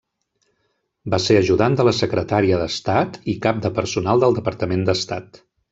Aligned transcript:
Va 1.13 1.19
ser 1.25 1.37
ajudant 1.41 1.77
de 1.81 1.85
la 1.89 1.93
Secretària 1.99 2.61
d'Estat, 2.63 3.23
i 3.35 3.39
Cap 3.47 3.63
de 3.67 3.75
Personal 3.79 4.25
del 4.27 4.39
Departament 4.41 4.89
d'Estat. 4.93 5.45